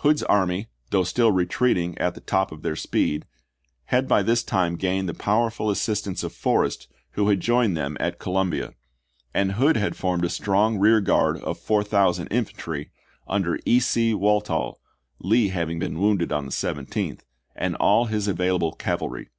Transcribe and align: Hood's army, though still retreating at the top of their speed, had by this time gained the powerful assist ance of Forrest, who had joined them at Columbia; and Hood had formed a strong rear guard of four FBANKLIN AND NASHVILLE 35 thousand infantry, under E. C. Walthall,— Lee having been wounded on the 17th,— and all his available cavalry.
Hood's 0.00 0.22
army, 0.24 0.68
though 0.90 1.02
still 1.02 1.32
retreating 1.32 1.96
at 1.96 2.14
the 2.14 2.20
top 2.20 2.52
of 2.52 2.60
their 2.60 2.76
speed, 2.76 3.24
had 3.86 4.06
by 4.06 4.22
this 4.22 4.42
time 4.42 4.76
gained 4.76 5.08
the 5.08 5.14
powerful 5.14 5.70
assist 5.70 6.06
ance 6.06 6.22
of 6.22 6.34
Forrest, 6.34 6.88
who 7.12 7.28
had 7.30 7.40
joined 7.40 7.74
them 7.74 7.96
at 7.98 8.18
Columbia; 8.18 8.74
and 9.32 9.52
Hood 9.52 9.78
had 9.78 9.96
formed 9.96 10.26
a 10.26 10.28
strong 10.28 10.76
rear 10.78 11.00
guard 11.00 11.38
of 11.38 11.58
four 11.58 11.80
FBANKLIN 11.80 11.80
AND 11.80 11.80
NASHVILLE 11.80 11.84
35 11.84 11.90
thousand 11.90 12.26
infantry, 12.28 12.90
under 13.26 13.58
E. 13.64 13.80
C. 13.80 14.12
Walthall,— 14.12 14.78
Lee 15.30 15.48
having 15.48 15.78
been 15.78 15.98
wounded 15.98 16.32
on 16.32 16.44
the 16.44 16.50
17th,— 16.52 17.20
and 17.56 17.74
all 17.76 18.04
his 18.04 18.28
available 18.28 18.72
cavalry. 18.72 19.30